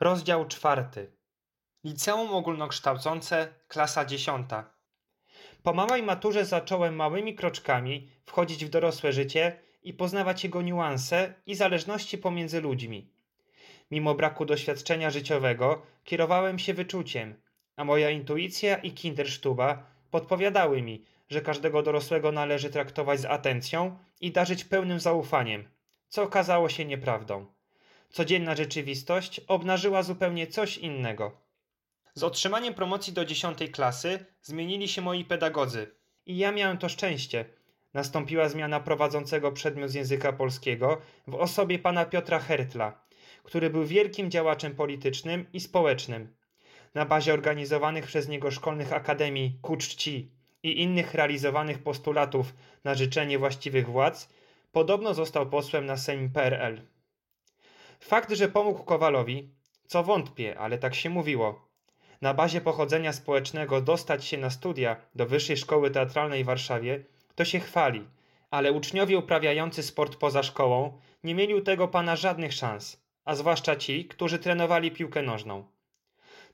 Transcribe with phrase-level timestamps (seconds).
[0.00, 1.12] Rozdział czwarty.
[1.84, 4.70] Liceum ogólnokształcące, klasa dziesiąta.
[5.62, 11.54] Po małej maturze zacząłem małymi kroczkami wchodzić w dorosłe życie i poznawać jego niuanse i
[11.54, 13.10] zależności pomiędzy ludźmi.
[13.90, 17.34] Mimo braku doświadczenia życiowego kierowałem się wyczuciem,
[17.76, 24.32] a moja intuicja i kindersztuba podpowiadały mi, że każdego dorosłego należy traktować z atencją i
[24.32, 25.68] darzyć pełnym zaufaniem,
[26.08, 27.59] co okazało się nieprawdą.
[28.12, 31.40] Codzienna rzeczywistość obnażyła zupełnie coś innego.
[32.14, 35.90] Z otrzymaniem promocji do dziesiątej klasy zmienili się moi pedagodzy.
[36.26, 37.44] I ja miałem to szczęście.
[37.94, 43.04] Nastąpiła zmiana prowadzącego przedmiot z języka polskiego w osobie pana Piotra Hertla,
[43.42, 46.34] który był wielkim działaczem politycznym i społecznym.
[46.94, 50.30] Na bazie organizowanych przez niego szkolnych akademii ku czci
[50.62, 52.54] i innych realizowanych postulatów
[52.84, 54.28] na życzenie właściwych władz,
[54.72, 56.80] podobno został posłem na Sejm PRL.
[58.00, 59.54] Fakt, że pomógł Kowalowi,
[59.86, 61.68] co wątpię, ale tak się mówiło,
[62.20, 67.44] na bazie pochodzenia społecznego dostać się na studia do Wyższej Szkoły Teatralnej w Warszawie, to
[67.44, 68.06] się chwali,
[68.50, 73.76] ale uczniowie uprawiający sport poza szkołą nie mieli u tego pana żadnych szans, a zwłaszcza
[73.76, 75.64] ci, którzy trenowali piłkę nożną.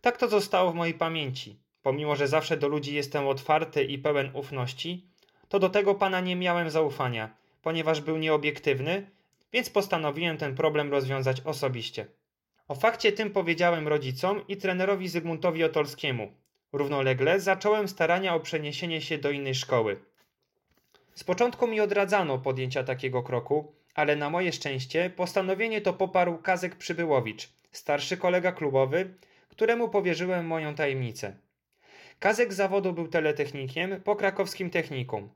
[0.00, 1.60] Tak to zostało w mojej pamięci.
[1.82, 5.06] Pomimo, że zawsze do ludzi jestem otwarty i pełen ufności,
[5.48, 9.10] to do tego pana nie miałem zaufania, ponieważ był nieobiektywny,
[9.52, 12.06] więc postanowiłem ten problem rozwiązać osobiście.
[12.68, 16.32] O fakcie tym powiedziałem rodzicom i trenerowi Zygmuntowi Otolskiemu.
[16.72, 20.00] Równolegle zacząłem starania o przeniesienie się do innej szkoły.
[21.14, 26.76] Z początku mi odradzano podjęcia takiego kroku, ale na moje szczęście postanowienie to poparł Kazek
[26.76, 29.14] Przybyłowicz, starszy kolega klubowy,
[29.48, 31.36] któremu powierzyłem moją tajemnicę.
[32.18, 35.28] Kazek zawodu był teletechnikiem po krakowskim technikum.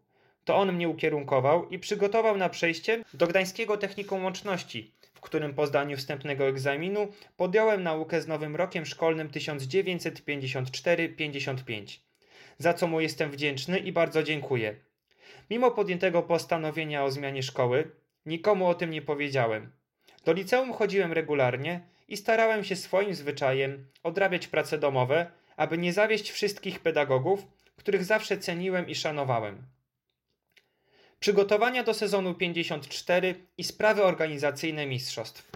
[0.51, 5.67] To on mnie ukierunkował i przygotował na przejście do Gdańskiego Technikum Łączności, w którym po
[5.67, 11.99] zdaniu wstępnego egzaminu podjąłem naukę z nowym rokiem szkolnym 1954-55,
[12.59, 14.77] za co mu jestem wdzięczny i bardzo dziękuję.
[15.51, 17.91] Mimo podjętego postanowienia o zmianie szkoły,
[18.27, 19.73] nikomu o tym nie powiedziałem.
[20.25, 26.31] Do liceum chodziłem regularnie i starałem się swoim zwyczajem odrabiać prace domowe, aby nie zawieść
[26.31, 27.47] wszystkich pedagogów,
[27.77, 29.80] których zawsze ceniłem i szanowałem.
[31.21, 35.51] Przygotowania do sezonu 54 i sprawy organizacyjne mistrzostw.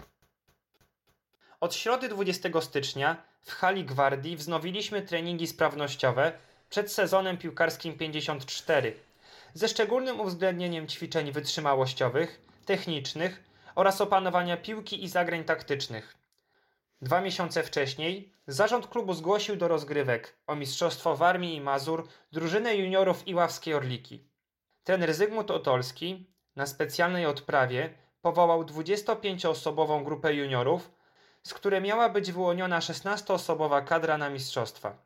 [1.59, 6.31] Od środy 20 stycznia w hali Gwardii wznowiliśmy treningi sprawnościowe
[6.69, 8.99] przed sezonem piłkarskim 54
[9.53, 13.43] ze szczególnym uwzględnieniem ćwiczeń wytrzymałościowych, technicznych
[13.75, 16.15] oraz opanowania piłki i zagrań taktycznych.
[17.01, 23.27] Dwa miesiące wcześniej zarząd klubu zgłosił do rozgrywek o Mistrzostwo Warmii i Mazur drużynę juniorów
[23.27, 24.34] Iławskiej Orliki.
[24.85, 30.91] Trener Zygmunt Otolski na specjalnej odprawie powołał 25-osobową grupę juniorów,
[31.43, 34.97] z której miała być wyłoniona 16-osobowa kadra na mistrzostwa.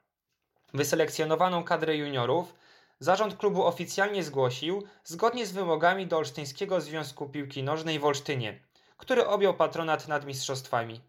[0.73, 2.55] Wyselekcjonowaną kadrę juniorów
[2.99, 8.59] zarząd klubu oficjalnie zgłosił zgodnie z wymogami do Olsztyńskiego Związku Piłki Nożnej w Olsztynie,
[8.97, 11.01] który objął patronat nad mistrzostwami.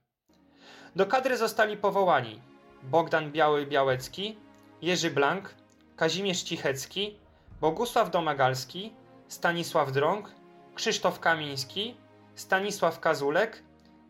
[0.96, 2.40] Do kadry zostali powołani
[2.82, 4.36] Bogdan Biały-Białecki,
[4.82, 5.54] Jerzy Blank,
[5.96, 7.18] Kazimierz Cichecki,
[7.60, 8.92] Bogusław Domagalski,
[9.28, 10.34] Stanisław Drąg,
[10.74, 11.96] Krzysztof Kamiński,
[12.34, 13.62] Stanisław Kazulek,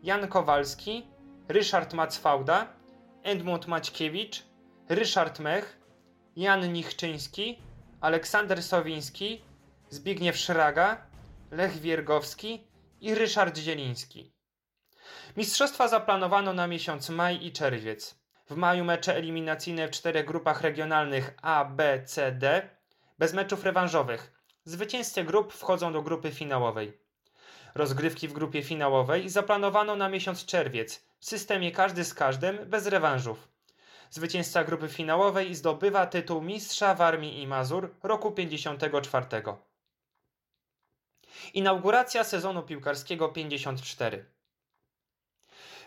[0.03, 1.07] Jan Kowalski,
[1.47, 2.67] Ryszard Macfałda,
[3.23, 4.43] Edmund Maćkiewicz,
[4.89, 5.79] Ryszard Mech,
[6.35, 7.59] Jan Nichczyński,
[8.01, 9.41] Aleksander Sowiński,
[9.89, 11.07] Zbigniew Szraga,
[11.51, 12.67] Lech Wiergowski
[13.01, 14.33] i Ryszard Zieliński.
[15.37, 18.21] Mistrzostwa zaplanowano na miesiąc maj i czerwiec.
[18.49, 22.69] W maju mecze eliminacyjne w czterech grupach regionalnych A, B, C, D,
[23.21, 24.31] bez meczów rewanżowych.
[24.65, 26.97] Zwycięzcy grup wchodzą do grupy finałowej.
[27.75, 33.47] Rozgrywki w grupie finałowej zaplanowano na miesiąc czerwiec w systemie każdy z każdym bez rewanżów.
[34.09, 39.25] Zwycięzca grupy finałowej zdobywa tytuł Mistrza Warmii i Mazur roku 54.
[41.53, 44.25] Inauguracja sezonu piłkarskiego 54.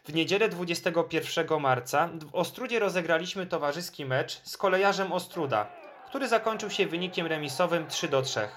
[0.04, 5.83] W niedzielę 21 marca w Ostrudzie rozegraliśmy towarzyski mecz z kolejarzem Ostruda,
[6.14, 8.48] który zakończył się wynikiem remisowym 3 do 3.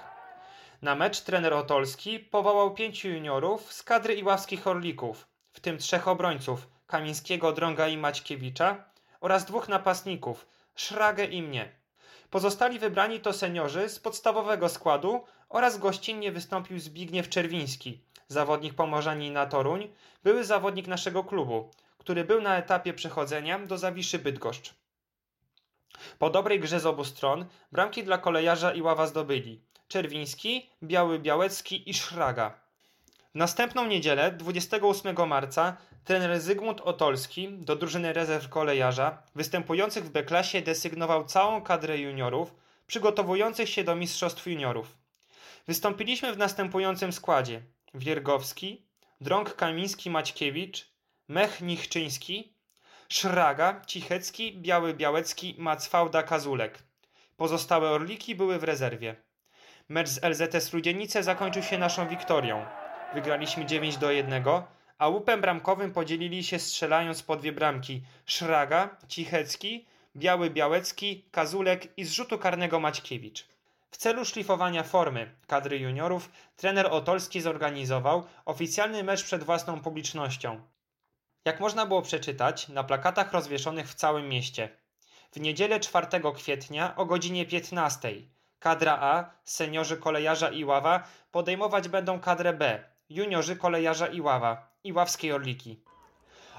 [0.82, 6.68] Na mecz trener Otolski powołał pięciu juniorów z kadry iławskich orlików, w tym trzech obrońców
[6.88, 8.84] Kamińskiego, Drąga i Maćkiewicza
[9.22, 11.72] oraz dwóch napastników Szragę i mnie.
[12.30, 19.46] Pozostali wybrani to seniorzy z podstawowego składu oraz gościnnie wystąpił Zbigniew Czerwiński, zawodnik Pomorzani na
[19.46, 19.94] Toruń,
[20.24, 24.74] były zawodnik naszego klubu, który był na etapie przechodzenia do Zawiszy Bydgoszcz.
[26.20, 31.90] Po dobrej grze z obu stron bramki dla kolejarza i ława zdobyli Czerwiński, Biały Białecki
[31.90, 32.54] i Szraga.
[33.32, 40.62] W następną niedzielę, 28 marca, Trener Zygmunt Otolski do drużyny rezerw kolejarza występujących w B-klasie
[40.62, 42.54] desygnował całą kadrę juniorów
[42.88, 44.98] przygotowujących się do mistrzostw juniorów.
[45.68, 47.62] Wystąpiliśmy w następującym składzie:
[47.94, 48.86] Wiergowski,
[49.22, 50.88] Drąg Kamiński Maćkiewicz,
[51.28, 52.54] Mech Nichczyński,
[53.10, 56.84] Szraga, Cichecki, Biały Białecki, Macfałda Kazulek.
[57.38, 59.16] Pozostałe orliki były w rezerwie.
[59.90, 62.66] Mecz z LZS Rudzienice zakończył się naszą wiktorią.
[63.14, 64.44] Wygraliśmy 9 do 1,
[64.98, 72.06] a łupem bramkowym podzielili się strzelając po dwie bramki Szraga, Cichecki, Biały Białecki, Kazulek i
[72.06, 73.48] z rzutu karnego Maćkiewicz.
[73.92, 80.62] W celu szlifowania formy kadry juniorów trener Otolski zorganizował oficjalny mecz przed własną publicznością.
[81.46, 84.70] Jak można było przeczytać na plakatach rozwieszonych w całym mieście.
[85.32, 88.14] W niedzielę 4 kwietnia o godzinie 15
[88.60, 94.94] kadra A, seniorzy kolejarza i ława podejmować będą kadrę B, juniorzy kolejarza i ława i
[94.94, 95.82] ławskiej orliki.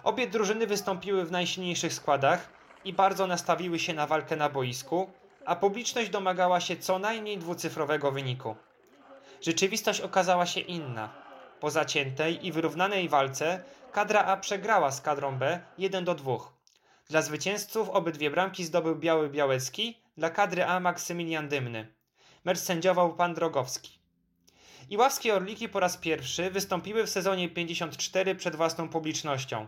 [0.04, 2.48] Obie drużyny wystąpiły w najsilniejszych składach
[2.84, 5.10] i bardzo nastawiły się na walkę na boisku,
[5.44, 8.56] a publiczność domagała się co najmniej dwucyfrowego wyniku.
[9.40, 11.27] Rzeczywistość okazała się inna.
[11.60, 16.36] Po zaciętej i wyrównanej walce kadra A przegrała z kadrą B 1 do 2.
[17.08, 21.94] Dla zwycięzców obydwie bramki zdobył Biały Białecki, dla kadry A Maksymilian Dymny.
[22.44, 23.98] Mecz sędziował pan Drogowski.
[24.90, 29.66] Iławskie Orliki po raz pierwszy wystąpiły w sezonie 54 przed własną publicznością.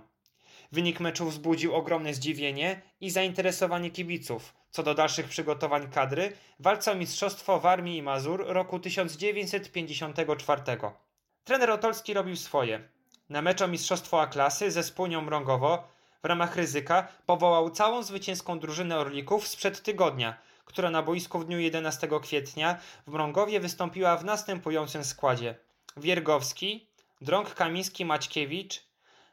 [0.73, 6.95] Wynik meczu wzbudził ogromne zdziwienie i zainteresowanie kibiców co do dalszych przygotowań kadry walca o
[6.95, 10.63] mistrzostwo w Armii i Mazur roku 1954.
[11.45, 12.89] Trener Otolski robił swoje.
[13.29, 15.89] Na mecz o mistrzostwo A-klasy ze Spółnią Mrągowo
[16.23, 21.59] w ramach ryzyka powołał całą zwycięską drużynę Orlików sprzed tygodnia, która na boisku w dniu
[21.59, 25.55] 11 kwietnia w Mrągowie wystąpiła w następującym składzie.
[25.97, 26.87] Wiergowski,
[27.21, 28.85] Drąg Kamiński Maćkiewicz,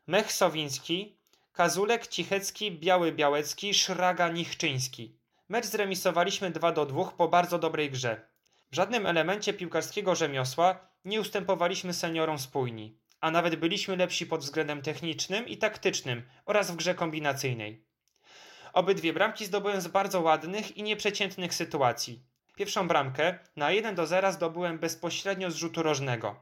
[0.07, 1.18] Mech Sowiński,
[1.54, 5.18] Kazulek, Cichecki, Biały Białecki, Szraga, Nichczyński.
[5.50, 8.27] Mecz zremisowaliśmy 2 do 2 po bardzo dobrej grze.
[8.71, 14.81] W żadnym elemencie piłkarskiego rzemiosła nie ustępowaliśmy seniorom spójni, a nawet byliśmy lepsi pod względem
[14.81, 17.86] technicznym i taktycznym oraz w grze kombinacyjnej.
[18.74, 22.24] Obydwie bramki zdobyłem z bardzo ładnych i nieprzeciętnych sytuacji.
[22.56, 26.36] Pierwszą bramkę na 1 do 0 zdobyłem bezpośrednio z rzutu rożnego.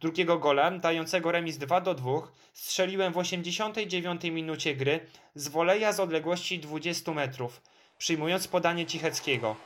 [0.00, 2.10] Drugiego gola, dającego remis 2 do 2,
[2.52, 5.00] strzeliłem w 89 minucie gry
[5.34, 7.62] z woleja z odległości 20 metrów,
[7.98, 9.56] przyjmując podanie Cicheckiego.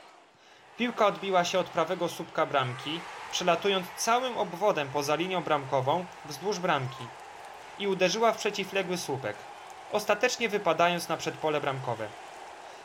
[0.77, 2.99] Piłka odbiła się od prawego słupka bramki,
[3.31, 7.03] przelatując całym obwodem poza linią bramkową wzdłuż bramki
[7.79, 9.35] i uderzyła w przeciwległy słupek,
[9.91, 12.07] ostatecznie wypadając na przedpole bramkowe.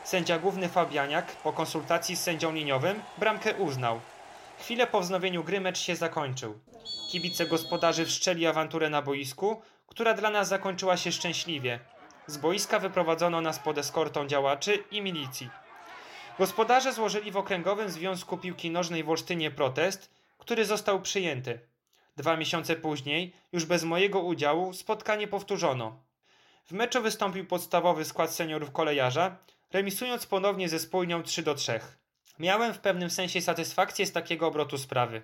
[0.05, 4.01] Sędzia główny Fabianiak po konsultacji z sędzią liniowym bramkę uznał.
[4.59, 6.59] Chwilę po wznowieniu gry mecz się zakończył.
[7.11, 11.81] Kibice gospodarzy wszczeli awanturę na boisku, która dla nas zakończyła się szczęśliwie.
[12.27, 15.51] Z boiska wyprowadzono nas pod eskortą działaczy i milicji.
[16.39, 21.61] Gospodarze złożyli w Okręgowym Związku Piłki Nożnej w Olsztynie protest, który został przyjęty.
[22.17, 25.97] Dwa miesiące później, już bez mojego udziału, spotkanie powtórzono.
[26.67, 29.37] W meczu wystąpił podstawowy skład seniorów kolejarza,
[29.73, 31.81] remisując ponownie ze spójnią 3 do 3.
[32.39, 35.23] Miałem w pewnym sensie satysfakcję z takiego obrotu sprawy.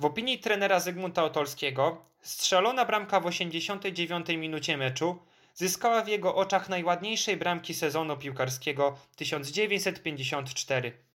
[0.00, 5.18] W opinii trenera Zygmunta Otolskiego, strzelona bramka w 89 minucie meczu
[5.60, 11.09] zyskała w jego oczach najładniejszej bramki sezonu piłkarskiego 1954.